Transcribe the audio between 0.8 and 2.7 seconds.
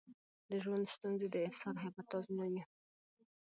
ستونزې د انسان همت ازمويي.